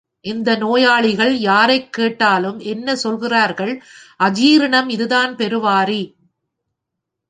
இந்த 0.25 0.55
நோயாளிகள் 0.55 1.37
யாரைக் 1.39 1.93
கேட்டாலும் 1.93 2.59
என்ன 2.59 2.95
சொல்கிறார்கள் 2.95 3.73
அஜீர்ணம் 4.23 4.89
இதுதான் 4.89 5.35
பெருவாரி. 5.35 6.03